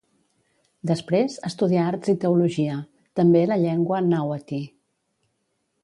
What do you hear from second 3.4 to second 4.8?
la llengua nàhuatl.